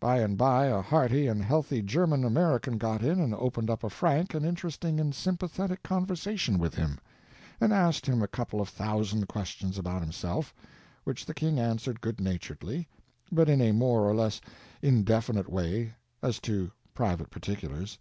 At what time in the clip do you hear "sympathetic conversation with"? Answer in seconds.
5.14-6.74